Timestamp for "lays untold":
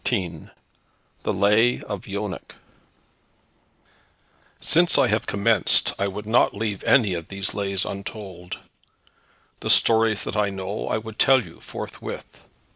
7.53-8.57